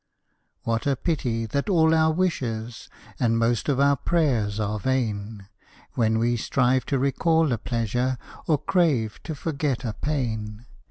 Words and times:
What 0.63 0.87
a 0.87 0.95
pity 0.95 1.45
that 1.45 1.69
all 1.69 1.93
our 1.93 2.11
wishes, 2.11 2.89
And 3.19 3.37
most 3.37 3.69
of 3.69 3.79
our 3.79 3.95
prayers 3.95 4.59
are 4.59 4.79
vain; 4.79 5.47
When 5.93 6.17
we 6.17 6.37
strive 6.37 6.87
to 6.87 6.97
recall 6.97 7.51
a 7.51 7.59
pleasure, 7.59 8.17
Or 8.47 8.57
crave 8.57 9.21
to 9.21 9.35
forget 9.35 9.85
a 9.85 9.93
pain. 9.93 10.65